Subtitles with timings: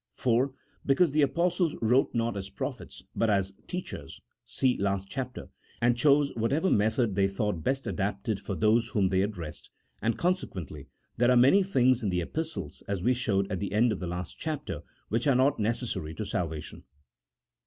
[0.17, 0.49] IV.
[0.83, 6.33] Because the Apostles wrote not as prophets, but as teachers (see last Chapter), and chose
[6.35, 9.69] whatever method they thought best adapted for those whom they addressed:
[10.01, 10.87] and consequently,
[11.17, 14.07] there are many things in the Epistles (as we showed at the end of the
[14.07, 16.81] last Chapter) which are not necessary to salvation.